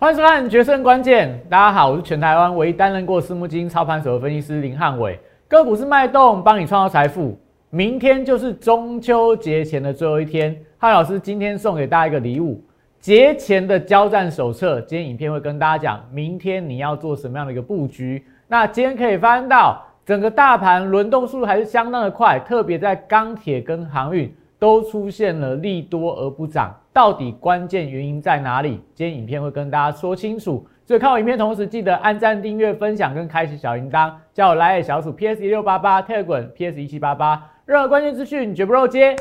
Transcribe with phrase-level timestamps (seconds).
[0.00, 5.20] 欢迎收看《决胜关键》，大家好，我是全台湾唯一担任过私募基金操盘手的分析师林汉伟。
[5.46, 7.38] 个股是脉动，帮你创造财富。
[7.68, 12.64] 明天就是中秋节前的最后一天，汉老师今天送给大家一个礼物——
[12.98, 14.80] 节前的交战手册。
[14.80, 18.24] 今天影片会跟大家讲，明天你要做什么样的一个布局。
[18.48, 26.74] 那今天可以翻到，整个大盘轮动速度还是相当的快，特别在钢铁跟航运都出现了利多而不涨。
[26.92, 28.80] 到底关键原因在哪里？
[28.94, 30.66] 今天影片会跟大家说清楚。
[30.84, 39.14] 所以看我影片同时，记得按赞、订阅、分享跟开启小铃铛，叫我来小鼠 PS 一六八八特滚 PS 一七八八，任何关键资讯绝不漏接。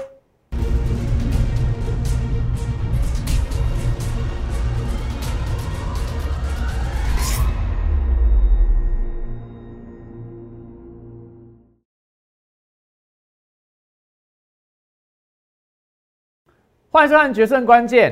[16.91, 18.11] 换算《决胜关键》。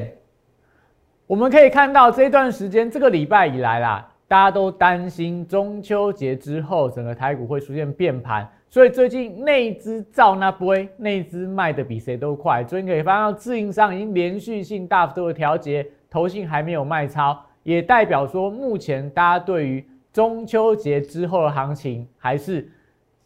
[1.25, 12.63] 我们可以看到这段时间，这个礼拜以来啦，大家都担心中秋节之后整个台股会出现变盘，所以最近内资造那波，内资卖的比谁都快。
[12.63, 22.69] 最近可以发现到自营商已经连续性大幅度的调节，投信还没有卖超，也代表说目前大家对于中秋节之后的行情还是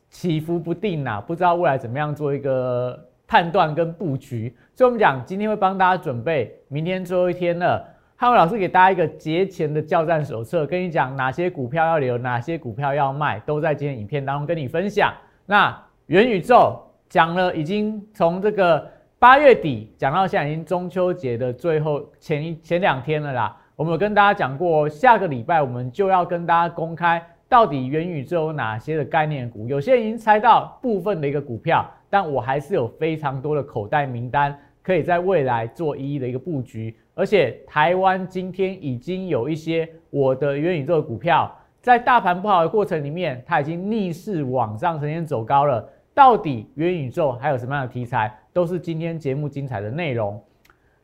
[0.09, 3.07] 起伏不定呐，不知道未来怎么样做一个。
[3.31, 7.81] 判断跟布局，所以我们讲今天会帮大家准备明天最后一天了。
[8.17, 15.13] 汉伟老师给大家一个节前的教战手册，跟你讲哪些股票要留，哪些股票要卖，都在今天影片当中跟你分享。
[15.45, 18.85] 那元宇宙讲了，已经从这个
[19.17, 23.55] 八月底讲到现在，已经中秋节的最后前一前两天了啦。
[23.77, 29.69] 我们有跟大家讲过，下个礼拜我们就要跟大家公开到底元宇宙有哪些的概念股。
[29.69, 31.89] 有些已经猜到部分的一个股票。
[32.11, 36.93] 但我还是有非常多的口袋名单，可以在未来做一一的一个布局。
[37.13, 45.87] 而且台湾今天已经有一些我的元宇宙的股票，在大盘不好的过程里面，它已经逆势往上呈现走高了。
[46.13, 50.37] 到底元宇宙还有什么样的题材，都是今天节目精彩的内容。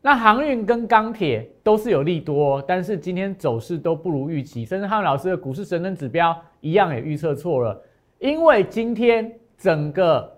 [0.01, 7.81] 那航运跟钢铁都是有利多，但是今天走势都不如预期，甚至汉老师的股市神灯指标一样也预测错了，
[8.19, 10.36] 因为今天整个。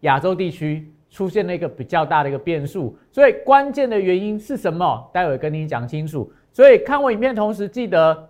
[0.00, 5.10] 亚洲地区出现了一个比较大的一个变数，所以关键的原因是什么？
[5.12, 6.32] 待会跟你讲清楚。
[6.52, 8.28] 所以看我影片同时，记得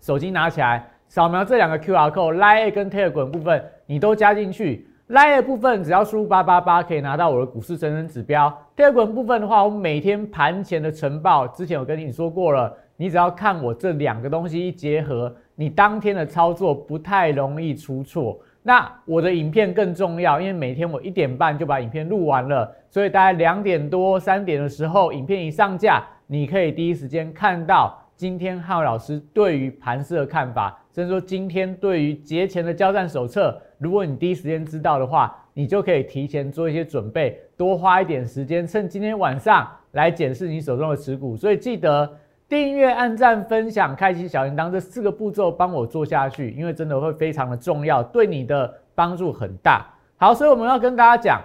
[0.00, 4.86] 手机拿起来，扫描这两个 Q R code，Line 跟 table 部分你都加进去。
[5.08, 8.50] Line 部分只要输入八八八，可以拿到我的股市真人指标。
[8.74, 18.38] table 部分的话，我每天盘前的晨报，之前我跟你说过了，你只要看我这两个东西一结合，你当天的操作不太容易出错。
[18.66, 41.36] 那我的影片更重要，因为每天我一点半就把影片录完了，所以大概两点多、三点的时候，影片一上架，你可以第一时间看到今天浩老师对于盘势的看法，甚至说今天对于节前的交战手册，如果你第一时间知道的话，你就可以提前做一些准备，多花一点时间，趁今天晚上来检视你手中的持股。
[41.36, 42.10] 所以记得。
[42.46, 49.86] 订阅、按赞、分享、开启小铃铛这四个步骤，帮我做下去，因为真的会非常的重要，对你的帮助很大。
[50.18, 51.40] 好，所以我们要跟大家讲，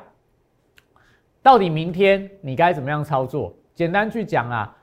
[1.42, 3.54] 到底明天你该怎么样操作？
[3.74, 4.78] 简单去讲啊，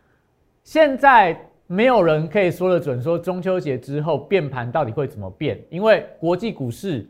[0.65, 7.07] 现在没有人可以说得准，说中秋节之后变盘到底会怎么变，因为国际股市、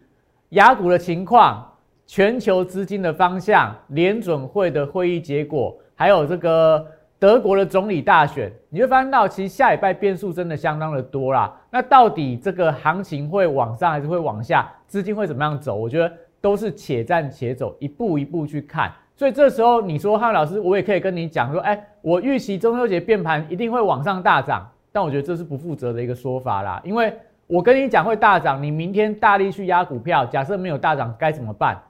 [0.50, 1.64] 雅股的情况、
[2.06, 6.84] 全球资金的方向、联准会的会议结果，还有这个。
[7.18, 11.50] 德国的总理大选，你会发现到，其实下礼拜变数真的相当的多啦。
[11.70, 14.70] 那到底这个行情会往上还是会往下？
[14.86, 15.74] 资金会怎么样走？
[15.74, 16.12] 我觉得
[16.42, 18.92] 都是且战且走，一步一步去看。
[19.14, 26.78] 所以这时候你说汉老师，我也可以跟你讲说，哎，我预期中秋节变盘一定会往上大涨，但我觉得这是不负责的一个说法啦。
[26.84, 27.10] 因为
[27.46, 31.80] 我跟你讲会大涨，你明天大力去压股票，假设没有大涨该怎么办？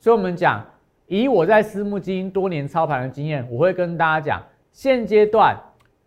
[0.00, 0.60] 所以我们讲，
[1.06, 4.42] 以我在私募基金多年操盘的经验，我会跟大家讲。
[4.72, 5.56] 现阶段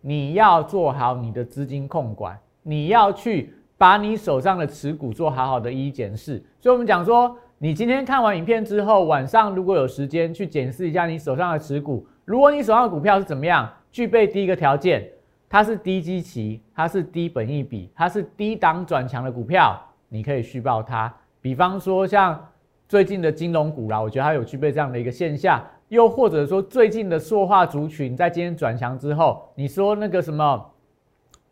[0.01, 6.43] 你要做好你的资金控管，你要去把你手上的持股做好好的一检视。
[6.59, 15.07] 所以，我们讲说，你今天看完影片之后，晚上如果有时间去检视一下你手上的持股，如果你手上的股票是怎么样，具备第一个条件，
[15.47, 19.79] 它是低基期，它是低本益比，它是低档转强的股票，
[20.09, 21.13] 你可以续报它。
[21.40, 22.47] 比方说像
[22.87, 25.63] 最近的金融股啦，我觉得它有具备这样的一个现象。
[25.90, 30.66] 又或者说，最近的塑化族群在今天转强之后，你说那个什么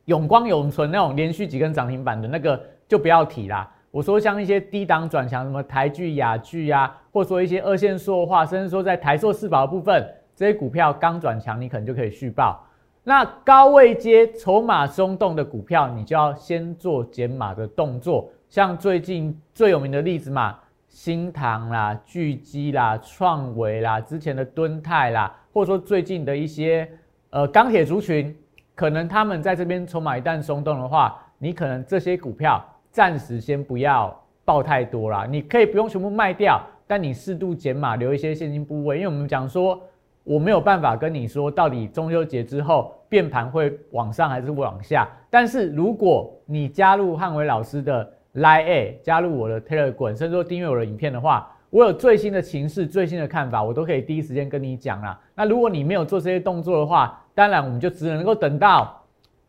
[0.06, 3.70] 永光永存那种连续几根涨停板的那个就不要提啦。
[3.92, 10.04] 我说像一些低档转强，什么台剧、雅剧呀，或者说一些二线塑化，甚至说在台塑四宝部分
[10.36, 12.66] 这些股票刚转强，你可能就可以续报。
[13.04, 18.28] 那高位接筹码松动的股票，你就要先做减码的动作。
[18.50, 20.58] 像最近最有名的例子嘛，
[20.94, 26.88] 新唐啦、巨基啦、创维啦，之前的敦泰啦，或者说最近的一些
[27.32, 28.34] 呃钢铁族群，
[28.76, 39.82] 可能他们在这边筹码一旦松动的话，你可能这些股票暂时先不要报太多啦，你可以不用全部卖掉，但你适度减码，留一些现金部位，因为我们讲说。
[40.26, 55.20] 我没有办法跟你说到底中秋节之后变盘会往上还是往下，但是如果你加入汉伟老师的 Line 加入我的 Telegram，甚至说订阅我的影片的话，我有最新的情势、最新的看法，我都可以第一时间跟你讲啦。
[55.36, 59.02] 那如果你没有做这些动作的话，当然我们就只能够等到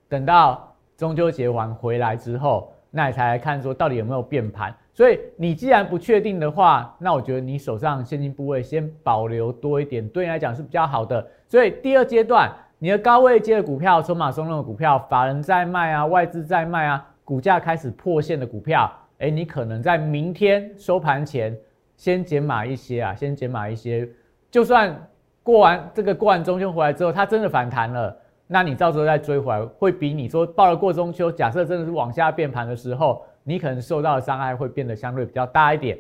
[0.09, 4.75] 等到中秋节完回来之后，那你才来看说到底有没有变盘。
[4.93, 11.27] 所以你既然不确定的话，那我觉得你手上现金部位先保留多一点，对你来讲是比较好的。
[11.49, 21.57] 所以第二阶段，你的高位接的股票、筹码松动的股票、法人在卖啊、外资在卖啊、股价开始破线的股票，哎，你可能在明天收盘前
[21.97, 24.09] 先减码一些啊，先减码一些。
[24.51, 24.95] 就算
[25.43, 28.17] 过完这个过完中秋回来之后，它真的反弹了，
[28.47, 33.25] 那你到时候再追回来，会比你说报了过中秋，假设真的是往下变盘的时候。
[33.47, 35.99] 你可能受到的伤害会变得相对比较大一点。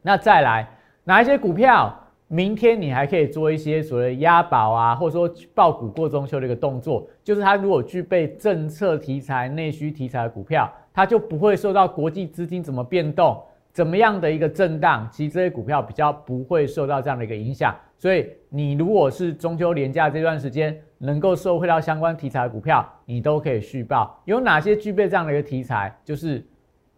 [0.00, 0.68] 那再来
[1.02, 1.92] 哪一些股票，
[2.32, 13.38] 明天你还可以做一些所谓押宝啊，或者说爆股过中秋的一个动作，就是它如果具备政策题材、内需题材的股票，它就不会受到国际资金怎么变动、
[13.70, 17.76] 怎么样的一个震荡，其实这些股票比较不会受到这样的一个影响。
[17.98, 24.18] 所以你如果是中秋连假这段时间能够受惠到相关题材的股票，你都可以续报。
[24.24, 25.94] 有哪些具备这样的一个题材？
[26.04, 26.46] 就是。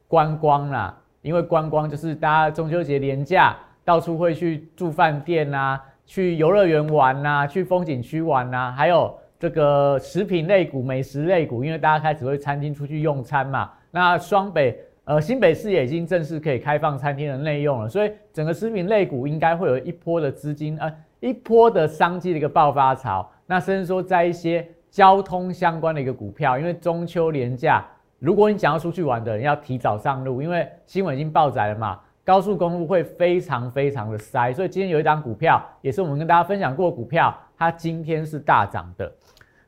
[0.07, 13.71] 观光啦，因为观光就是大家中秋节连假到处会去住饭店呐，去游乐园玩呐，去风景区玩呐，还有这个食品类股、美食类股，因为大家开始会餐厅出去用餐嘛。
[13.91, 20.91] 那双北呃新北市也已经正式可以开放餐厅的内用了，所以整个食品类股应该会有一波的资金呃
[21.21, 23.31] 一波的商机的一个爆发潮。
[23.47, 27.85] 那甚至说在一些交通相关的一个股票，因为中秋连假。
[28.19, 39.13] 如果你想要出去玩的人要提早上路，因为新闻已经报载了嘛，高速公路会非常非常的塞，所以今天有一张股票，也是我们跟大家分享过股票，它今天是大涨的。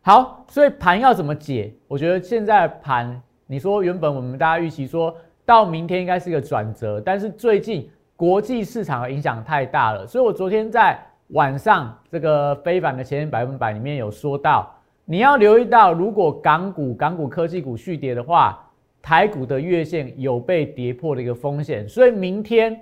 [0.01, 1.75] 好，所以盘要怎么解？
[1.87, 5.15] 我觉得现在盘，你说原本我们大家预期说
[5.45, 10.99] 到明天应该是一个转折，但是最近国际市场的影响太大了，所以我昨天在
[11.29, 14.73] 晚上这个非凡的前百分百里面有说到。
[15.09, 18.66] 你要留意到，如果港股、港股科技股续跌的话，
[19.07, 21.89] 台股的月线有被跌破的一个风险。
[21.89, 22.77] 所以明天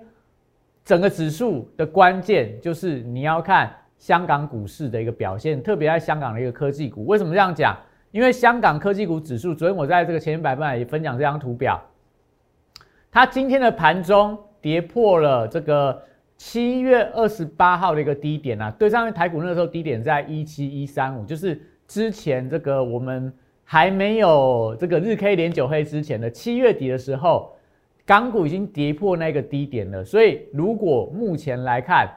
[0.82, 7.05] 整个指数的关键就是你要看香港股市的一个表现，特别在香港的一个科技股。
[7.05, 7.76] 为什么这样讲？
[8.11, 11.79] 因为香港科技股指数，昨天我在这个前百分也分享这张图表，
[13.11, 16.03] 它今天的盘中跌破了这个
[16.38, 18.71] 七月二十八号的一个低点啊。
[18.79, 21.61] 对上面台股那个时候低点在一七一三五，就是。
[21.87, 23.31] 之前这个我们
[23.64, 27.56] 还没有这个日 K 连九黑之前的七月底的时候，
[28.06, 30.05] 港股已经跌破那个低点了。
[30.05, 32.08] 所以如果目前来看，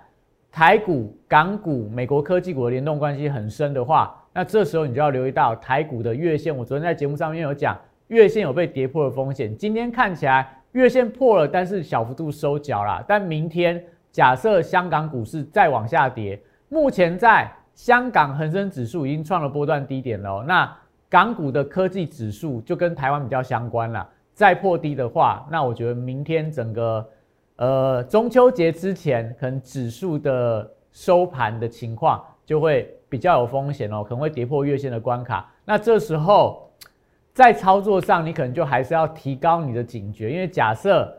[0.51, 6.55] 台股、港股、美国科技股的联动关系很深的话，那这时候你就要留意到台股的月线。
[6.55, 9.56] 我昨天在节目上面有讲，月线有被跌破的风险。
[9.56, 13.04] 今天看起来月线破了，但是小幅度收脚了。
[13.07, 16.39] 但明天假设香港股市再往下跌，
[16.69, 17.51] 目前在。
[17.77, 20.75] 香港恒生指数已经创了波段低点了，那
[21.09, 24.07] 港股的科技指数就跟台湾比较相关了。
[24.33, 27.09] 再破低的话，那我觉得明天整个
[27.56, 35.52] 呃中秋节之前，可能指数的收盘的情况就会比较有风险哦，可能会跌破月线的关卡。
[35.66, 36.69] 那这时候
[37.33, 41.11] 在操作上，你可能就还是要提高你的警觉，因为假设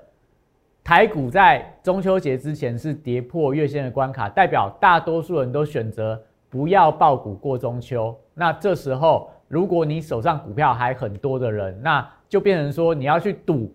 [0.85, 6.21] 台股在中秋节之前是跌破月线的关卡，代表大多数人都选择。
[6.51, 13.75] 不要爆股过中秋，那这时候如果你手上股票还很多的人，那就变成说你要去赌，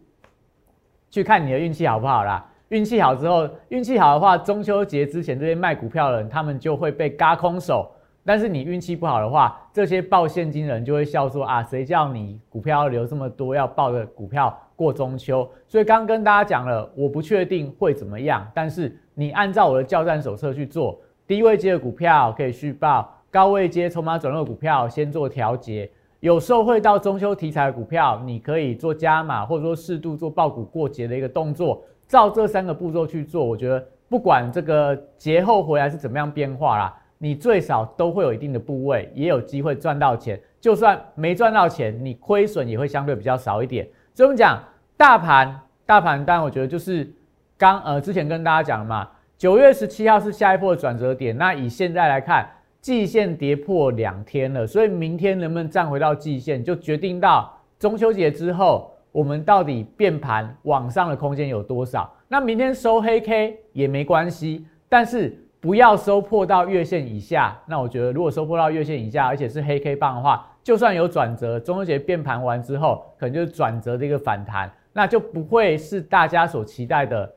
[1.10, 2.46] 去看你的运气好不好啦。
[2.70, 7.92] 运气好之后，运气好的话，中秋节之前这些卖股票的人，他们就会被嘎空手。
[8.26, 15.48] 但是你运气不好的话，这些爆现金人就会笑说啊，谁叫你股票要留这么多，要报的股票过中秋？
[15.68, 21.00] 所以刚刚跟大家讲了，我不确定会怎么样，但是你按照我的教战手册去做。
[21.28, 25.90] 低位接的股票可以续报，高位接筹码转弱股票先做调节。
[26.20, 31.84] 有受惠到中秋题材的股票，你可以做加码，或者说适度做爆股过节的一个动作。
[32.08, 40.40] 照这三个步骤去做，我觉得不管这个节后回来是怎么样变化啦，你最少都会有一定的部位，也有机会赚到钱。
[40.62, 43.84] 就算没赚到钱，你亏损也会相对比较少一点。
[44.14, 44.64] 所以我们讲
[44.96, 47.12] 大盘，大盘，但我觉得就是
[47.58, 49.10] 刚呃之前跟大家讲了嘛，
[49.40, 51.36] 九月十七号是下一波的转折点。
[51.36, 52.48] 那以现在来看，
[52.84, 62.14] 季线跌破两天了，所以明天能不能站回到季线，就决定到中秋节之后，我们到底变盘往上的空间有多少。
[62.28, 65.40] 那明天收黑 K 也没关系，但是。
[65.64, 77.34] 不要收破到月线以下，那我觉得如果收破到月线以下，而且是黑 K 棒的话，就算有转折，中秋节变盘完之后，可能就是转折的一个反弹，那就不会是大家所期待的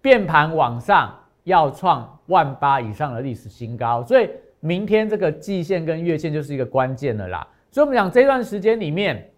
[0.00, 1.12] 变盘往上
[1.42, 4.00] 要创万八以上的历史新高。
[4.04, 4.30] 所以
[4.66, 7.46] 明天这个季线跟月线就是一个关键的啦。
[7.70, 9.30] 所以我们讲这段时间里面，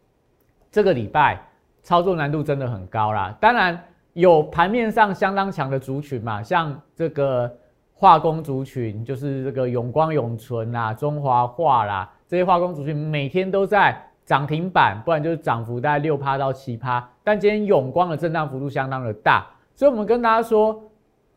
[0.71, 1.41] 这个礼拜
[1.83, 3.37] 操作难度真的很高啦。
[3.41, 3.79] 当然
[4.15, 7.55] 有盘面上相当强的族群嘛，像这个。
[8.01, 17.05] 化工族群就是这个永光永存啦、中华化啦，这些化工族群每天都在涨停板，不然就是涨幅大概六趴到七趴。
[17.25, 19.45] 但今天永光的震荡幅度相当的大，
[19.75, 20.81] 所以我们跟大家说，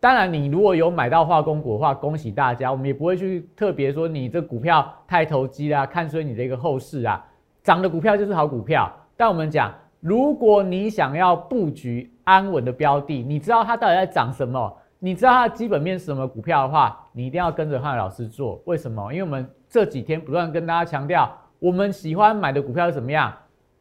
[0.02, 7.24] 当然你如果有买到化工股的话，恭喜大家，我们也不会去特别说你这股票太投机啦，看衰你的一个后市啊，
[7.62, 8.92] 涨的股票就是好股票。
[9.16, 14.76] 但我们讲，如果你想要布局安稳的标的，你知道它到底在涨什么？
[14.98, 18.60] 你知道它的基本面是什么股票的话，你一定要跟着汉老师做。
[18.66, 19.14] 为什么？
[19.14, 23.32] 因为我们这几天不断跟大家强调，我们喜欢买的股票是什么样？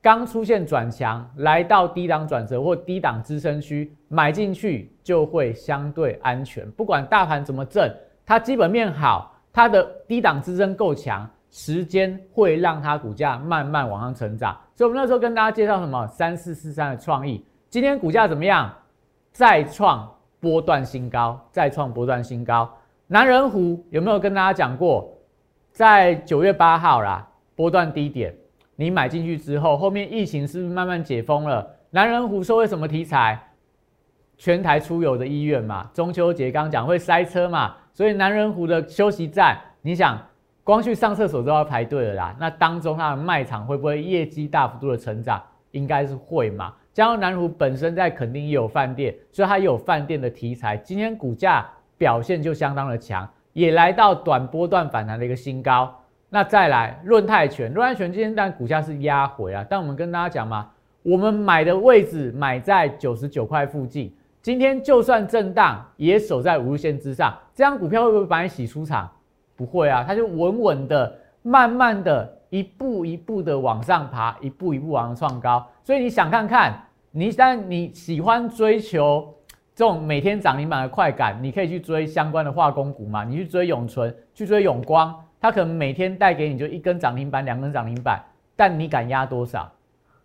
[0.02, 6.68] 刚出现转强，来到低档转折或低档支撑区，买进去就会相对安全。
[6.72, 14.56] 不管大盘怎么震，它基本面好，它的低档支撑够强，时间会让它股价慢慢往上成长。
[14.74, 16.06] 所以，我们那时候跟大家介绍什么？
[16.06, 18.72] 三四四三的创意，今天股价怎么样？
[19.32, 20.10] 再创。
[20.42, 22.66] 波段新高，再创波段新高。
[23.08, 25.14] 南人湖有没有跟大家讲过？
[25.70, 28.34] 在九月八号啦，波段低点，
[28.80, 31.76] 你买进去之后，后面疫情是不是慢慢解封了？
[31.90, 33.38] 南人湖说为什么题材？
[34.38, 40.18] 全台出游的意愿嘛，中秋节刚讲会塞车嘛，所以南人湖的休息站，你想
[40.64, 42.34] 光去上厕所都要排队了啦。
[42.40, 45.42] 那当中它的卖场会不会业绩大幅度的成长？
[45.72, 46.72] 应该是会嘛。
[46.94, 50.78] 加上南湖本身在肯定也有饭店，所以它也有饭店的题材。
[50.78, 51.68] 今天股价
[51.98, 55.94] 表现就相当的强，也来到短波段反弹的一个新高。
[56.32, 60.70] 那再来论泰拳，论泰拳今天但股价是压回啊，但我们跟大家讲嘛，
[61.02, 69.10] 我们买的位置买在九十九块附近，今天就算震荡也守在五日线之上，这张股票会不会把你洗出场？
[69.56, 75.66] 不会啊，它就稳稳的、慢慢的、一步一步的往上爬，一步一步往上创高。
[75.82, 79.34] 所以你想看看，你但你喜欢追求
[79.74, 83.24] 这种每天涨停板的快感，你可以去追相关的化工股嘛？
[83.24, 88.22] 你去追永存，去追永光，它可能每天带给你就一根涨停板、两根涨停板，
[88.54, 89.70] 但你敢压多少？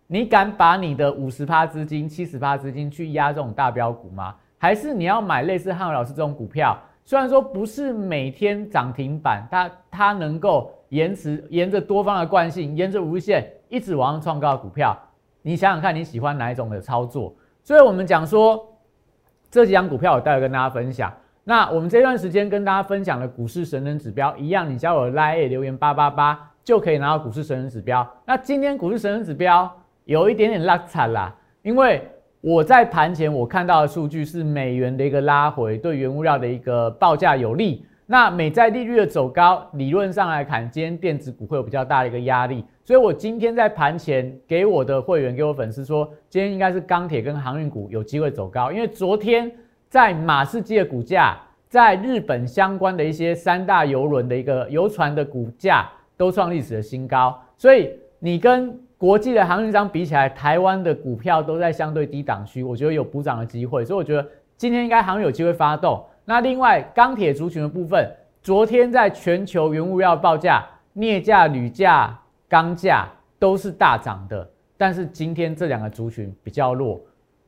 [0.06, 4.36] 你敢把你的五十趴资金、七十趴资金去压这种大标股吗？
[4.58, 6.78] 还是你要买类似汉伟老师这种股票？
[7.04, 14.96] 虽然说不是每天涨停板，它它能够延迟沿着多方的惯性，沿着无线一直往上创高的股票。
[15.42, 17.34] 你想想看，你喜欢哪一种的操作？
[17.62, 18.64] 所以我们讲说
[19.50, 21.12] 这几张股票，我待会跟大家分享。
[21.48, 28.04] 那我们这段时间跟大家分享的股市神人指标一样，你加我 line 留言八八八就可以拿到股市神人指标。
[28.26, 29.72] 那今天股市神人指标
[30.06, 32.02] 有一点点拉惨啦，因为
[32.40, 37.86] 我在盘前我看到的数据是美元的一个拉回，对原物料的一个报价有利。
[38.06, 42.64] 那美债利率的走高，理论上来看，今天电子股会有比较大的一个压力。
[42.84, 49.48] 所以我今天在盘前给我的会员、给我粉丝说，今天应该是钢铁跟航运股有机会走高，因为昨天
[49.96, 51.34] 在马士基的股价，
[51.70, 66.04] 在日本相关的一些三大游轮的一个游船的股价都创历史的新高，所以你跟国际的航运商比起来，台湾的股票都在相对低档区，我觉得有补涨的机会，所以我觉得今天应该航运有机会发动。
[66.26, 68.06] 那另外钢铁族群的部分，
[68.42, 70.62] 昨天在全球原物料报价、
[70.92, 72.14] 镍价、铝价。
[72.48, 73.08] 钢价
[73.40, 77.00] 都是大涨的，但是今天这两个族群比较弱，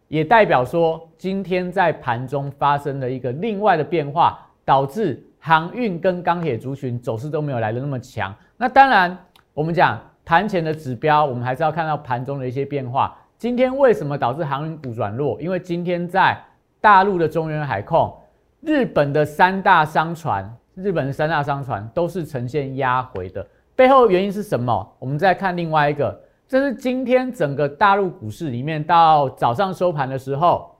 [0.08, 8.34] 也代表说今天在盘中发生了一个另外的变化，导致航运跟钢铁族群走势都没有来的那么强。
[8.56, 9.16] 那当然，
[9.54, 13.16] 我们讲盘前的指标，我们还是要看到盘中的一些变化。
[13.36, 15.40] 今天为什么导致航运股转弱？
[15.40, 16.36] 因为今天在
[16.80, 18.12] 大陆的中原海控、
[18.60, 23.46] 日本的三大商船、日本的三大商船都是呈现压回的。
[23.76, 24.96] 背后原因是什么？
[24.98, 30.74] 我们再看另外一个，这是今天整个大陆股市里面到早上收盘的时候，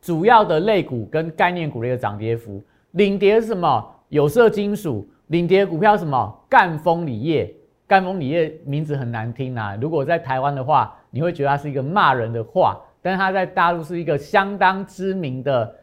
[0.00, 2.62] 主要的类股跟概念股的一个涨跌幅。
[2.92, 3.84] 领跌是什么？
[4.08, 6.32] 有色金属、领跌股票什么？
[6.48, 7.52] 赣锋锂业，
[7.88, 9.76] 赣锋锂业名字很难听啊。
[9.80, 15.74] 如果在台湾的话，你会觉得它是一个骂人的话，但是它在大陆是一个相当知名的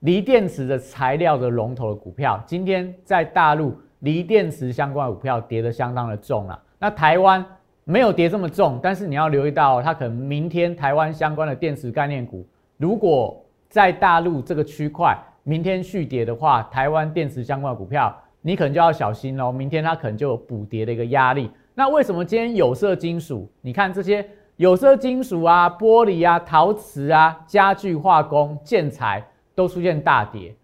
[0.00, 2.38] 锂电池的材料的龙头的股票。
[2.44, 6.62] 今天在大陆锂电池相关的股票跌得相当的重啊。
[6.78, 7.42] 那台湾
[7.90, 19.50] 没有跌这么重，但是你要留意到，它可能明天台湾相关的电池概念股，如果在大陆这个区块明天续跌的话，台湾电池相关的股票你可能就要小心喽。
[19.50, 21.50] 明天它可能就有补跌的一个压力。
[21.74, 23.50] 那为什么今天有色金属？
[23.60, 29.20] 你看这些有色金属啊、玻璃啊、陶瓷啊、家具化工、建材
[29.52, 30.54] 都出现大跌？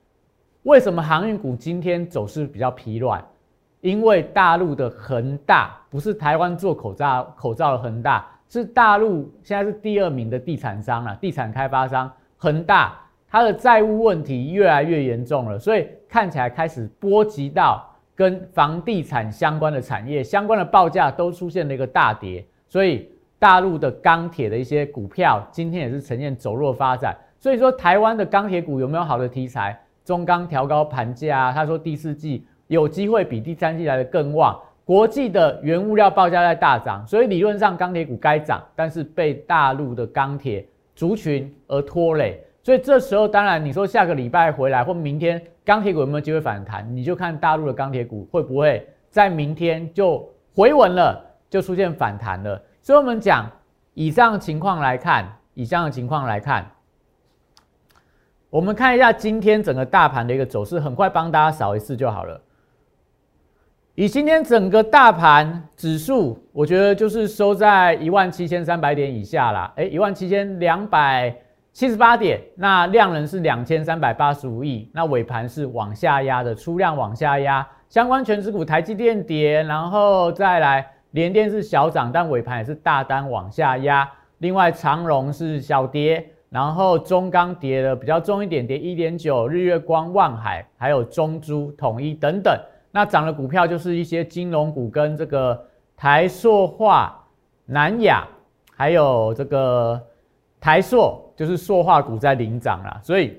[0.62, 3.24] 为什么航运股今天走势比较疲软？
[3.86, 27.16] 因为大陆的恒大不是台湾做口罩口罩的恒大，是大陆现在是第二名的地产商了，地产开发商恒大，它的债务问题越来越严重了，所以看起来开始波及到跟房地产相关的产业，相关的报价都出现了一个大跌，所以大陆的钢铁的一些股票今天也是呈现走弱发展。
[27.38, 29.80] 所以说台湾的钢铁股有没有好的题材？
[30.04, 32.44] 中钢调高盘价啊，他说第四季。
[32.68, 52.60] 有机会比第三季来的更旺，国际的原物料报价在大涨，所以理论上钢铁股该涨，但是被大陆的钢铁族群而拖累，所以这时候当然你说下个礼拜回来或明天钢铁股有没有机会反弹，你就看大陆的钢铁股会不会在明天就回稳了，就出现反弹了。
[52.82, 53.50] 所以我们讲
[53.94, 56.70] 以上情况来看，以上的情况来看，
[58.50, 62.40] 我们看一下今天整个大盘的一个走势，很快帮大家扫一次就好了。
[63.98, 69.72] 以今天整个大盘指数，我觉得就是收在一万七千三百点以下啦。
[69.74, 71.34] 哎，一万七千两百
[71.72, 77.66] 七十八点，那量能是两千三百八十五亿，那尾盘是往下压的，出量往下压。
[77.88, 84.06] 相关全指股，台积电跌，然后再来联电是小涨，但尾盘也是大单往下压。
[84.38, 92.54] 另外长荣是小跌，然后中钢跌的比较重一点，跌一点九，日月光、万海还有中珠、统一等等。
[92.96, 97.22] 那涨的股票就是一些金融股跟这个台塑化、
[97.66, 98.26] 南亚，
[98.74, 100.02] 还有这个
[100.58, 102.98] 台塑，就是塑化股在领涨啦。
[103.02, 103.38] 所以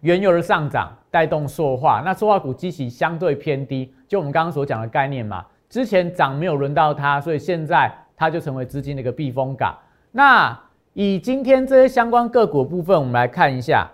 [0.00, 5.42] 原油的上涨带动塑化，那塑化股基期相对偏低，就我们刚刚所讲的概念嘛。
[5.70, 9.74] 之前涨没有轮到它，所以现在它就成为资金的一个避风港。
[10.12, 10.60] 那
[10.92, 13.90] 以今天这些相关个股部分，我们来看一下，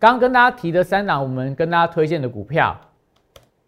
[0.00, 2.76] 刚跟大家提的三档，我们跟大家推荐的股票。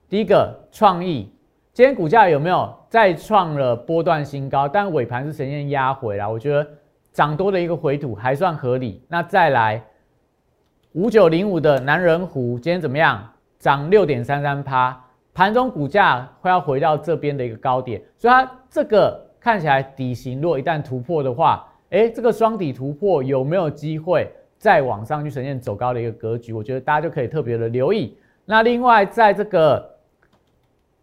[0.08, 1.28] 第一个创意，
[1.72, 4.68] 今天股价有没有再创了波段新高？
[4.68, 6.64] 但尾盘是呈现压回来，我觉得
[7.12, 9.02] 涨多的一个回吐还算合理。
[9.08, 9.82] 那再来
[10.92, 13.20] 五九零五的南人湖，今天怎么样？
[13.58, 14.96] 涨六点三三趴，
[15.34, 26.52] 盘中股价快要回到这边的一个高点，所以它这个看起来底型，若一旦突破的话，哎，这个双底突破有没有机会再往上去呈现走高的一个格局？
[26.52, 28.16] 我觉得大家就可以特别的留意。
[28.44, 29.95] 那另外在这个。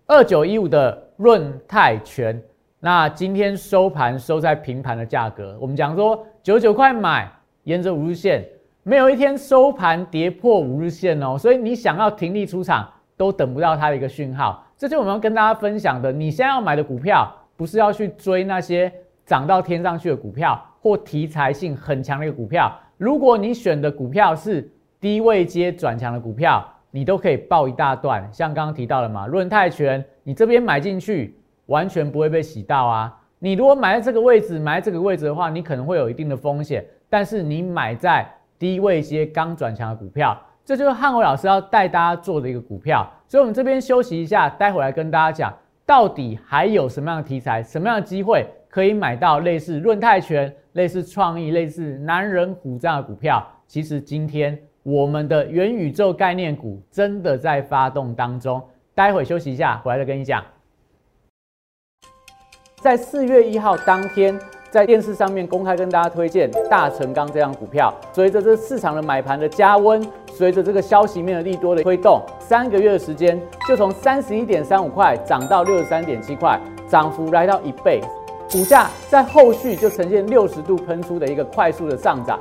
[0.06, 2.42] 二九一五的润泰全，
[2.82, 5.58] 那今天收盘收在平盘的价格。
[5.62, 7.32] 我们讲说九九块买，
[7.64, 8.46] 沿着五日线，
[8.84, 11.38] 没有一天收盘跌破五日线哦。
[11.38, 12.86] 所以你想要停利出场，
[13.16, 14.68] 都等不到它的一个讯号。
[14.78, 16.12] 这就我们要跟大家分享的。
[16.12, 18.92] 你现在要买的股票，不是要去追那些
[19.26, 22.70] 涨到天上去的股票，或题材性很强的一个股票。
[22.98, 26.70] 如果你选的股票是低位接转强的股票。
[26.96, 33.20] 你都可以报一大段，像刚刚提到的嘛，论泰拳，你这边买进去完全不会被洗到啊。
[33.40, 36.86] 你如果买在这个位置，买在这个位置的话，你可能会有一定的风险。
[37.10, 43.12] 但是你买在低位一些刚转强的股票，这就是汉伟老师要带大家做的一个股票。
[43.28, 45.52] 所以，我们这边休息一下，待会来跟大家讲，
[45.88, 53.44] 到底还有什么样的题材，什么样的机会可以买到类似论泰拳、类似创意、类似男人股这样的股票。
[53.66, 54.56] 其实今天。
[54.84, 58.62] 我们的元宇宙概念股真的在发动当中，
[58.94, 60.44] 待会休息一下，回来再跟你讲。
[62.82, 64.38] 在四月一号当天，
[64.70, 67.94] 在电视上面公开跟大家推荐大成钢这张股票。
[68.12, 78.02] 随着这市场的买盘的加温，随着这个消息面的利多的推动，三个月的时间就从三十一点三五块涨到六十三点七块，涨幅来到一倍。
[78.52, 82.38] 股价在后续就呈现六十度喷出的一个快速的上涨。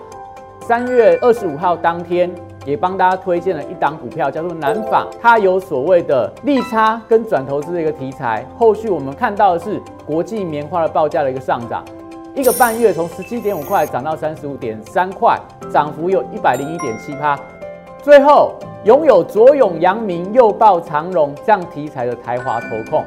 [0.62, 2.31] 三月二十五号当天，
[2.64, 8.46] 也帮大家推荐了一档股票，叫做南纺，它有所谓的利差跟转投资的一个题材。
[8.57, 11.85] 后续我们看到的是国际棉花的报价的一个上涨，
[12.37, 15.37] 一个半月从十七点五块涨到三十五点三块，
[15.72, 17.37] 涨幅有一百零一点七趴。
[18.01, 23.05] 最后拥有左拥阳明、右抱长荣这样题材的台华投控。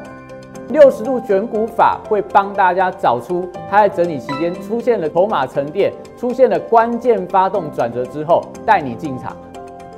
[0.69, 9.35] 六十度选股法会帮大家找出它在整理期间出现了筹码沉淀、出现了关键发动转折之后，带你进场。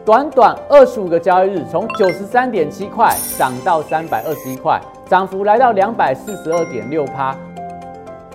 [0.06, 7.36] 短短二十五个交易日，从九十三点七块涨到三百二十一块，涨幅来到两百四十二点六趴。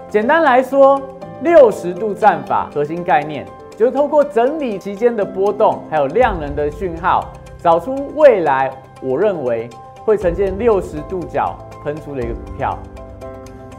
[0.08, 1.00] 简单来说，
[1.42, 9.68] 六十度战法核心概念就是透过整理期间的波动，还有量能的讯号，找出未来我认为
[10.04, 11.56] 会呈现六十度角。
[11.84, 12.78] 喷出的一个股票，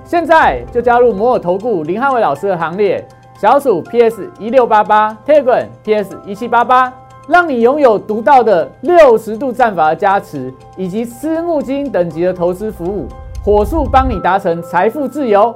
[0.04, 3.02] 现在就加入摩尔投顾林汉伟老师的行列，
[3.44, 6.94] 小鼠 PS 一六八八 tagram PS 一七八八，
[7.28, 13.06] 让你拥有独到的六十度战法的加持，以及私募基金等级的投资服务，
[13.44, 15.54] 火速帮你达成财富自由。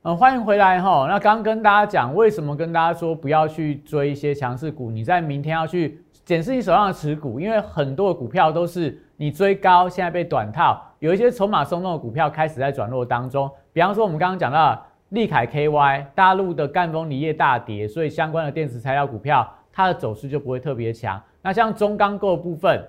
[0.00, 1.04] 嗯，欢迎回来哈。
[1.10, 4.90] 那刚刚跟大家讲，为什么跟大家说不要去追一些强势股？
[4.90, 10.80] 你在明天要去检视你手上的持股，因为很多的股票都是你追高，现在被短套。
[11.00, 21.20] 有一些筹码松动的股票开始在转弱当中，比方说我们刚刚讲到利凯 KY 大陆的赣锋锂业大跌，所以相关的电池材料股票它的走势就不会特别强。
[21.42, 22.84] 那像中钢构部分，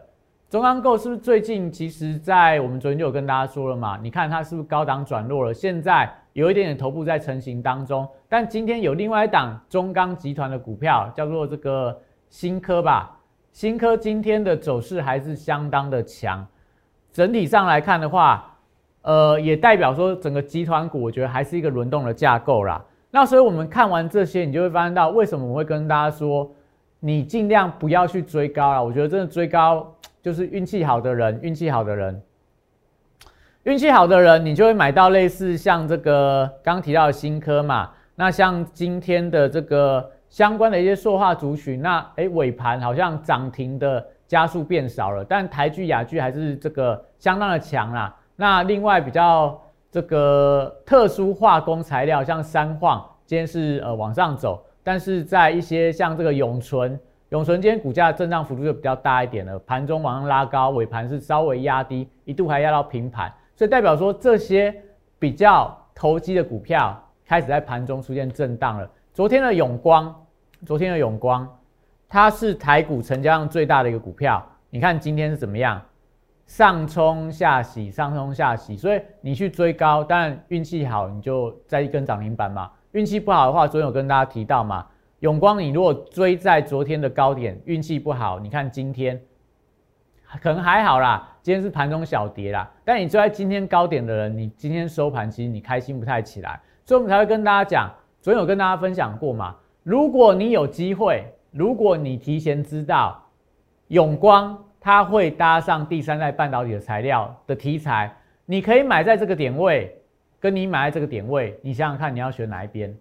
[0.50, 3.98] 中钢构是不是最近其实在我们昨天就有跟大家说了嘛？
[4.02, 5.54] 你看它是不是高档转弱了？
[5.54, 13.18] 现在有一点点头部在成型当中，但今天有另外一档中钢集团的股票叫做这个新科吧，
[13.52, 16.46] 新科今天的走势还是相当的强。
[17.12, 18.51] 整体上来看的话，
[19.04, 22.84] 呃，也代表说整个集团股，我觉得还是一个轮动的架构啦。
[23.10, 26.50] 那所以我们看完这些，你就会发现到为什么我会跟大家说，
[27.00, 28.84] 你尽量不要去追高了。
[28.84, 32.22] 我觉得真的追高就是运气好的人，运气好的人，
[33.64, 37.90] 运气好的人，你就会买到类似像这个刚提到的新科嘛。
[38.16, 44.06] 那像今天的这个相关的一些塑化族群，那诶尾盘好像涨停的。
[44.32, 48.16] 加速变少了，但台剧、雅剧还是这个相当的强啦。
[48.42, 57.00] 那另外比较这个特殊化工材料，像三晃今天是呃往上走，但是在一些像这个永存，
[57.30, 64.76] 永存今天股价震荡幅度就比较大一点了，盘中往上拉高，尾盘是稍微压低，一度还压到平盘，所以代表说这些
[65.20, 68.90] 比较投机的股票开始在盘中出现震荡了。
[69.14, 70.16] 昨天的永光，
[70.66, 71.48] 昨天的永光。
[72.10, 75.80] 它是台股成交量最大的一个股票，你看今天是怎么样？
[76.52, 82.70] 上冲下洗，上冲下洗，所以你去追高，当然运气好，你就在一根涨停板嘛。
[82.92, 84.86] 运气不好的话，昨天有跟大家提到嘛，
[85.20, 89.18] 永光你如果追在昨天的高点，运气不好，你看今天
[90.42, 92.70] 可能还好啦，今天是盘中小跌啦。
[92.84, 101.34] 但你追在今天高点的人，你今天收盘其实你开心不太起来，所以我们才会跟大家讲，昨天有跟大家分享过嘛，如果你有机会。
[101.52, 103.22] 如果你提前知道
[103.88, 108.12] 永光它会搭上第三代半导体的材料的题材，
[108.48, 109.96] 你可以买在这个点位，
[110.40, 112.92] 跟你买在这个点位，你想想看你要选哪一边？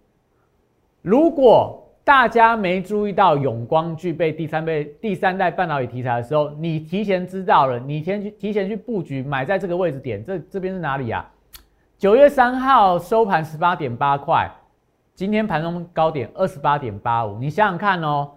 [1.00, 11.26] 如果大家没注意到永光具备第三倍第三代半导体题材的时候，你提前知道了，你先去提前去布局买在这个位置点，这这边是哪里啊？
[11.96, 14.50] 九月三号收盘十八点八块，
[15.14, 18.32] 今天盘中高点二十八点八五，你想想看哦。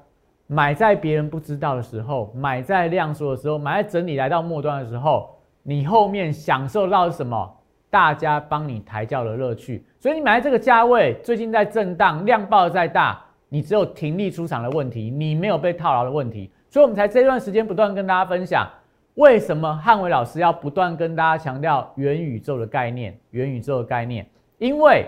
[0.48, 7.58] 买在别人不知道的时候，买在量缩的时候，买在整理来到末端的时候，你后面享受到什么？
[7.90, 9.86] 大家帮你抬轿的乐趣。
[10.00, 16.52] 所以你买在这个价位，最近在震荡，量爆的再大，你只有停利出场的问题，你没有被套牢的问题。
[16.70, 18.68] 所以我们才这段时间不断跟大家分享，
[19.14, 24.28] 为什么汉伟老师要不断跟大家强调元宇宙的概念，元宇宙的概念，
[24.58, 25.06] 因为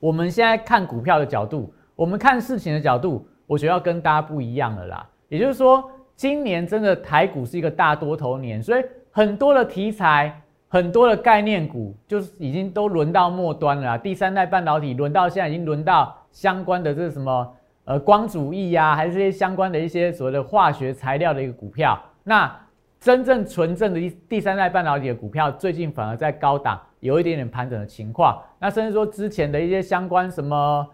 [0.00, 3.26] 我们现在看股票的角度，我们看事情的角度。
[3.52, 13.98] 我觉得要跟大家不一样了啦，也就是说，今年真的台股是一个大多头年，所以很多的题材、很多的概念股，就是已经都轮到末端了。
[13.98, 22.02] 第三代半导体轮到现在已经轮到相关的这什么呃光主义呀，还是这些相关的一些所谓的化学材料的一个股票。
[22.24, 22.50] 那
[22.98, 28.40] 真正纯正的第第三代半导体的股票，最近反而在高档有一点点盘整的情况。
[28.58, 30.88] 那甚至说之前的一些相关什么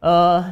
[0.00, 0.42] 呃。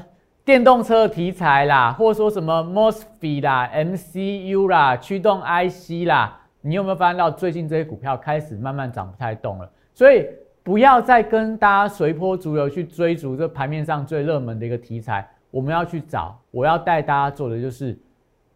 [0.47, 9.69] 电动车题材啦，或者说什么 MOSFET 啦、MCU 啦、驱动 IC 啦，你有没有发现到最近这些股票开始慢慢涨不太动了？
[9.93, 10.25] 所以
[10.63, 17.99] 不要再跟大家随波逐流去追逐这盘面上最热门的一个题材，我们要去找，我要带大家做的就是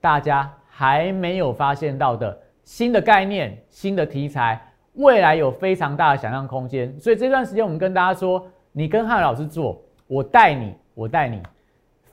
[0.01, 6.97] 大家还没有发现到的新的概念、新的题材，未来有非常大的想象空间。
[7.01, 11.43] 所以这段时间我们跟大家说，你跟汉老师做，我带你，我带你。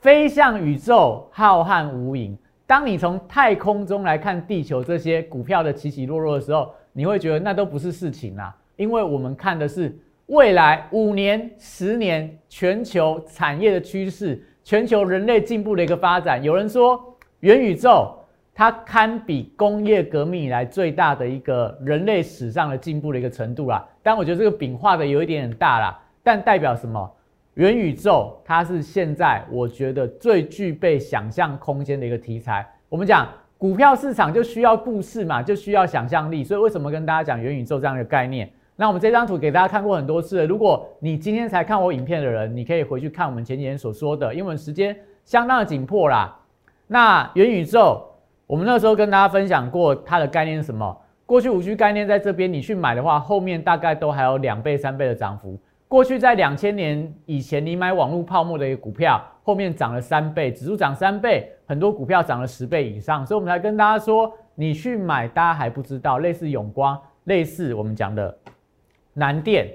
[0.07, 2.33] 飞向宇宙浩瀚无垠，
[2.65, 9.93] 当你从太空中来看地球这些股票的起起落落的时候，你会觉得那都不是事情啦，因为我们看的是
[10.27, 16.41] 未来五年、十年全球产业的趋势，全球人类进步的一个发展。
[16.41, 16.97] 有人说
[17.41, 18.13] 元宇宙。
[18.55, 27.11] 它堪比工业革命以来最大的一个人类史上的进步的一个程度啦，但我觉得这个饼画的有一点点大啦，但代表什么？
[27.57, 32.63] 元宇宙它是现在我觉得最具备想象空间的一个题材。
[32.87, 38.47] 我们讲股票市场就需要故事嘛，就需要想象力，所以为什么跟大家讲元宇宙这样的概念？
[38.75, 46.39] 那我们这张图给大家看过很多次了，如果你今天才看我影片的人，你可以回去看我们前几天所说的，因为时间相当的紧迫啦。
[46.85, 48.03] 那元宇宙。
[48.45, 50.97] 我们那时候跟大家分享过它的概念是什么？
[51.25, 55.59] 过去五 G 概念在这边，你去买的话，后面大概都还有两倍、三倍的涨幅。
[55.87, 63.25] 过去在两千年以前，你买网络泡沫的一个股票，后面涨了三倍，指数涨三倍，很多股票涨了十倍以上。
[63.25, 68.37] 所以，我们来跟大家说，你去买，大家还不知道，类似永光，类似我们讲的
[69.13, 69.67] 南电，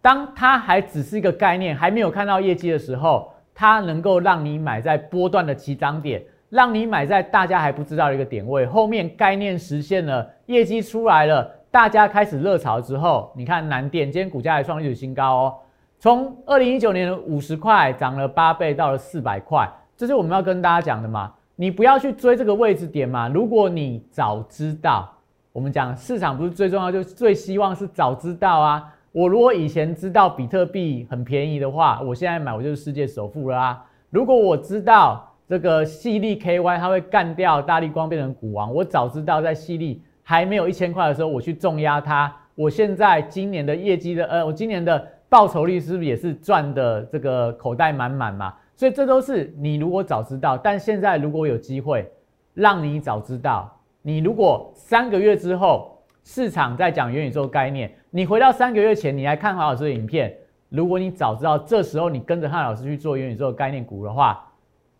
[0.00, 6.22] 当它还只是一个概念，还没有看到业绩的时候，它能够让你买在波段的起涨点。
[6.48, 15.54] 让你买在大家还不知道的一个点位，后面概念实现了，业绩出来了，大家开始热潮之后，你看南电今天股价还创历史新高哦，
[15.98, 21.32] 从二零一九年的五十块涨了八倍到了四百块，这是我们要跟大家讲的嘛？
[21.56, 25.10] 你不要去追这个位置点嘛，如果你早知道，
[25.50, 28.92] 我们讲市场不是最重要，就是最希望是早知道啊。
[29.10, 33.82] 我如果以前知道比特币很便宜的话，我现在买我就是世界首富了啊。
[34.10, 35.26] 如果我知道。
[35.48, 40.00] 这个细粒 KY 它会干掉大力光变成股王，我早知道在细粒
[40.32, 48.54] 还没有一千块的时候我去重压它，我现在今年的业绩的呃，我今年的报酬率是不是也是赚的这个口袋满满嘛？
[48.74, 52.10] 所以这都是你如果早知道，但现在如果有机会
[52.54, 60.34] 让你早知道，你如果三个月之后市场在讲元宇宙概念，你回到三个月前你来看黄老师的影片，
[60.70, 64.42] 如果你早知道这时候你跟着汉老师去做元宇宙概念股的话。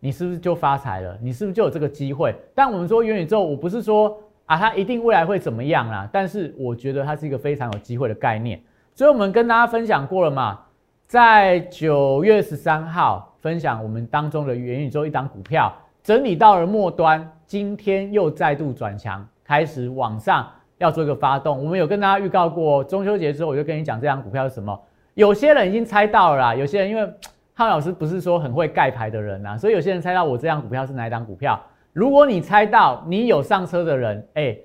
[0.04, 1.16] 你是不是就发财了？
[1.22, 2.34] 你是不是就有这个机会？
[2.56, 6.08] 但我们说元宇宙，我不是说啊，它一定未来会怎么样啦。
[6.12, 8.60] 但是我觉得它是一个非常有机会的概念。
[8.94, 10.60] 所以我们跟大家分享过了嘛，
[11.06, 21.64] 在九月十三号分享我们当中的元宇宙一档股票整理到了末端，今天又再度转强，开始往上要做一个发动。
[21.64, 24.78] 我们有跟大家预告过，中秋节之后我就跟你讲这张股票是什么。
[25.14, 27.08] 有些人已经猜到了啦，有些人因为。
[27.54, 31.60] 汉老师不是说很会盖牌的人呐，所以有些人猜到我这张股票是哪一张股票。
[31.92, 34.56] 如果你猜到，你有上车的人，哎，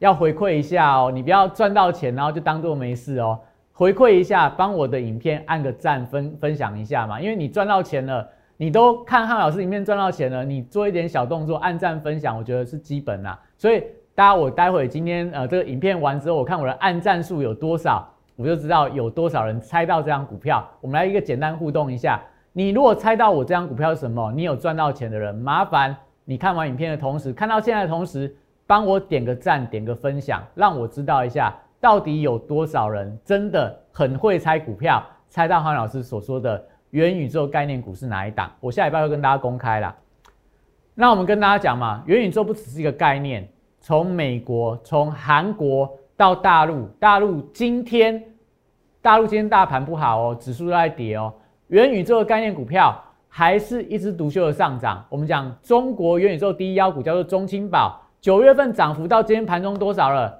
[0.00, 3.38] 要回馈一下哦，你不要赚到钱然后就当做没事哦，
[3.72, 13.38] 回馈一下，帮我的影片按个赞，分分享一下嘛，因为你赚到钱了，你都看汉老师影片赚到钱了，你做一点小动作，按赞分享，我觉得是基本啦。
[13.56, 20.68] 所以大家，我待会今天呃这个影片完之后，我看我的按赞数有多少，我就知道有多少人猜到这张股票。
[20.80, 22.20] 我们来一个简单互动一下。
[22.52, 28.34] 你如果猜到我这张股票是什么，你有赚到钱的人，麻烦你看完影片的同时，看到现在的同时，
[28.66, 38.50] 帮我点个赞，点个分享，让我知道一下，到底有多少人真的很会猜股票，猜到黄老师所说的元宇宙概念股是哪一档？
[38.60, 39.94] 我下礼拜会跟大家公开啦。
[40.94, 43.48] 那我们跟大家讲嘛，元宇宙不只是一个概念，
[43.80, 48.22] 从美国、从韩国到大陆，大陆今天，
[49.00, 51.32] 大陆今天大盘不好哦，指数都在跌哦。
[51.68, 53.02] 元宇宙的概念股票
[53.34, 55.02] 还是一枝独秀的上涨。
[55.08, 60.38] 我们讲中国元宇宙第一妖股叫做中青宝，九月份涨幅到今天盘中多少了？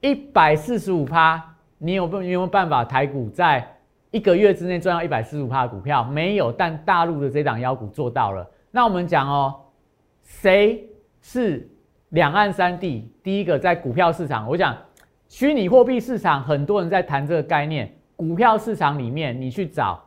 [0.00, 1.44] 一百四十五趴。
[1.78, 2.20] 你有不？
[2.20, 3.66] 你有没有办法台股在
[4.12, 6.04] 一个月之内赚到一百四十五趴的股票？
[6.04, 8.48] 没有，但大陆的这档妖股做到了。
[8.70, 9.56] 那我们讲哦，
[10.22, 10.88] 谁
[11.20, 11.68] 是
[12.10, 14.48] 两岸三地第一个在股票市场？
[14.48, 14.76] 我讲
[15.26, 17.92] 虚拟货币市场，很多人在谈这个概念。
[18.14, 20.00] 股票市场里面，你去找。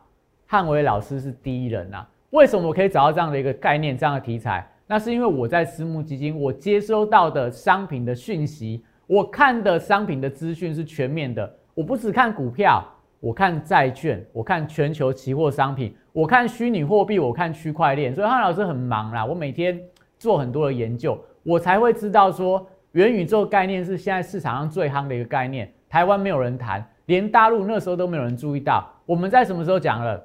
[0.46, 4.68] 汉伟老师是第一人呐，为什么我可以找到这样的一个概念、这样的题材？
[4.88, 11.48] 那是因为我在私募基金，我接收到的商品的讯息，我看的商品的资讯是全面的。
[11.74, 12.84] 我不只看股票，
[13.20, 18.12] 我看债券，我看全球期货商品，我看虚拟货币，我看区块链。
[18.12, 19.80] 所以汉老师很忙啦，我每天
[20.18, 25.72] 做很多的研究，我才会知道说元宇宙概念是现在市场上最夯的一个概念。
[25.88, 28.90] 台湾没有人谈，连大陆那时候都没有人注意到。
[29.06, 30.20] 我们在什么时候讲了？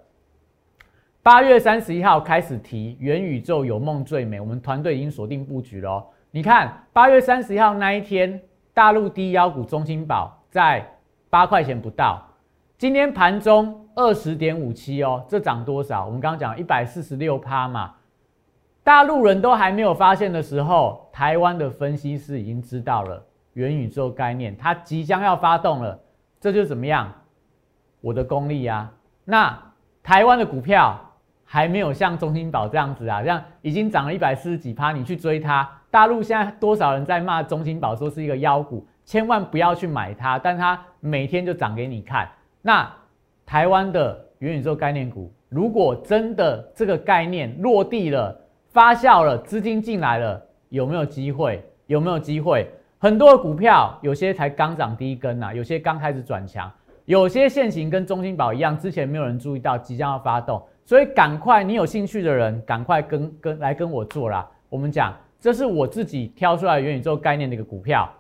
[1.22, 6.06] 八月三十一号开始提元宇宙有梦最美，我们团队已经锁定布局了。
[6.32, 8.42] 你看八月三十一号那一天，
[8.74, 10.86] 大陆第一妖股中金宝在
[11.30, 12.26] 八块钱不到，
[12.78, 16.06] 今天盘中二十点五七哦，这涨多少？
[16.06, 17.96] 我们刚刚讲一百四十六趴嘛。
[18.82, 23.22] 大陆人都还没有发现的时候，台湾的分析师已经知道了
[23.54, 26.00] 元宇宙概念，它即将要发动了。
[26.40, 27.14] 这就怎么样？
[28.00, 28.90] 我的功力呀。
[29.26, 29.62] 那
[30.02, 30.98] 台湾的股票
[31.52, 35.68] 还没有像中兴宝这样子啊，这样已经涨了一百四十几趴，你去追它。
[35.90, 40.38] 大陆现在多少人在骂中兴宝，说是一个妖股，千万不要去买它。
[40.38, 42.30] 但它每天就涨给你看。
[42.62, 42.88] 那
[43.48, 51.66] 台湾的元宇宙概念股，如果真的这个概念落地了，发酵了，资金进来了，有没有机会？
[51.88, 52.70] 有没有机会？
[53.00, 56.72] 很多股票，有些才刚涨第一根呐，有些刚开始转强，
[57.06, 64.50] 有些现行跟中心宝一样，之前没有人注意到，即将要发动，所以赶快，你有兴趣的人，赶快跟跟来跟我做啦。
[64.70, 68.12] 我们讲，这是我自己挑出来元宇宙概念的一个股票。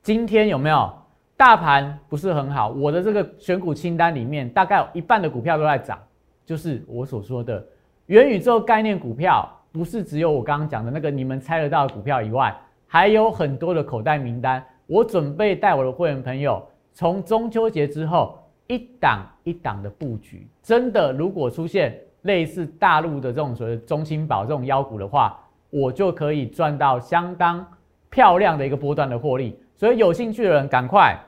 [0.00, 0.90] 今天有没有？
[1.36, 5.98] 大盘不是很好，我的这个选股清单里面，大概有一半的股票都在涨，
[6.46, 7.62] 就是我所说的
[8.06, 9.46] 元宇宙概念股票。
[9.70, 14.64] 不是只有我刚刚讲的那个你们猜得到的股票以外，还有很多的口袋名单。
[14.86, 20.48] 我准备带我的会员朋友，从中秋节之后一档一档的布局。
[20.62, 25.38] 真的，如果出现类似大陆的这种所谓中青宝这种妖股的话，
[25.70, 27.66] 我就可以赚到相当
[28.10, 29.58] 漂亮的一个波段的获利。
[29.74, 31.18] 所以有兴趣的人赶快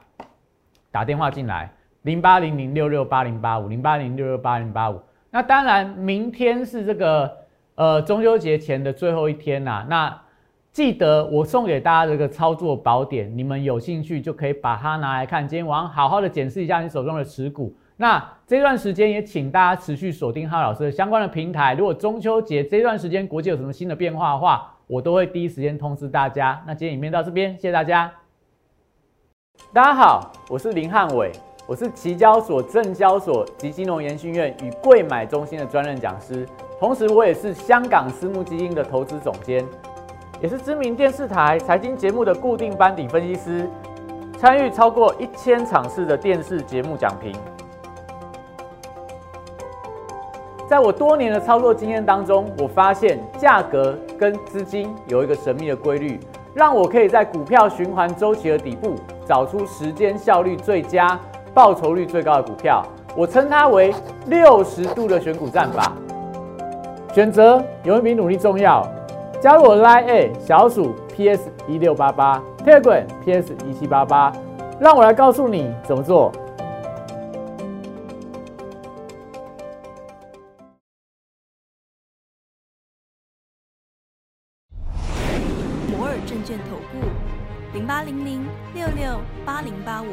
[0.90, 5.00] 打电话进来，零八零零六六八零八五零八零六六八零八五。
[5.30, 7.38] 那当然，明天是这个。
[7.80, 10.20] 呃，中秋节前的最后一天呐，那
[10.72, 15.46] 记得我送给大家这个操作宝典，你们有兴趣就可以把它拿来看。
[15.46, 17.72] 今天晚上好好的检视一下你手中的持股。
[18.00, 21.74] 那这段时间也请大家持续锁定哈老师的相关的平台。
[21.74, 26.62] 如果中秋节这段时间国际有什么新的变化的话，我都会第一时间通知大家。
[26.64, 28.08] 那今天影片到这边，谢谢大家。
[29.72, 31.32] 大家好，我是林汉伟，
[31.66, 36.46] 我是期交所、证交所及金融研训院与贵买中心的专任讲师。
[36.78, 39.66] 同时，我也是香港私募基金的投资总监，
[40.40, 43.68] 也是知名电视台财经节目的固定班底分析师，
[44.38, 47.34] 参与超过一千场次的电视节目讲评。
[50.68, 56.20] 在我多年的操作经验当中，我发现价格跟资金有一个神秘的规律，
[56.52, 61.18] 让我可以在股票循环周期的底部找出时间效率最佳、
[61.54, 62.84] 报酬率最高的股票。
[63.16, 63.94] 我称它为
[64.26, 65.90] 六十度的选股战法。
[67.14, 68.86] 选择永远比努力重要。
[69.40, 74.30] 加入我 Line A 小鼠 PS 一六八八，Telegram PS 一七八八，
[74.78, 76.30] 让我来告诉你怎么做。
[88.88, 90.06] 六六八零八五。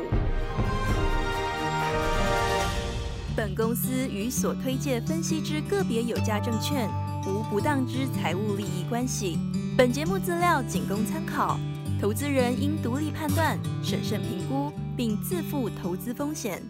[3.36, 6.90] 本公司与所推介分析之个别有价证券
[7.26, 9.38] 无不当之财务利益关系。
[9.78, 11.58] 本节目资料仅供参考，
[12.02, 16.62] 投资人应独立判断、审慎评估，并自负投资风险。